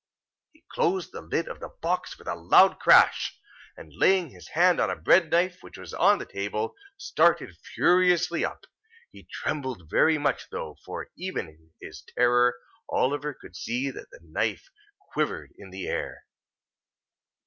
He 0.51 0.65
closed 0.73 1.11
the 1.11 1.21
lid 1.21 1.47
of 1.47 1.59
the 1.59 1.69
box 1.79 2.17
with 2.17 2.27
a 2.27 2.33
loud 2.33 2.79
crash; 2.79 3.39
and, 3.77 3.93
laying 3.95 4.31
his 4.31 4.47
hand 4.47 4.79
on 4.79 4.89
a 4.89 4.95
bread 4.95 5.29
knife 5.29 5.59
which 5.61 5.77
was 5.77 5.93
on 5.93 6.17
the 6.17 6.25
table, 6.25 6.73
started 6.97 7.55
furiously 7.75 8.43
up. 8.43 8.65
He 9.11 9.27
trembled 9.31 9.91
very 9.91 10.17
much 10.17 10.49
though; 10.49 10.75
for, 10.83 11.11
even 11.17 11.49
in 11.49 11.73
his 11.79 12.01
terror, 12.17 12.55
Oliver 12.89 13.31
could 13.35 13.55
see 13.55 13.91
that 13.91 14.09
the 14.09 14.21
knife 14.23 14.69
quivered 15.11 15.51
in 15.55 15.69
the 15.69 15.85
air. 15.87 16.25